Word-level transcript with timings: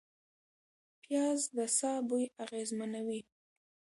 پیاز 1.03 1.41
د 1.55 1.57
ساه 1.77 1.99
بوی 2.07 2.25
اغېزمنوي 2.43 3.21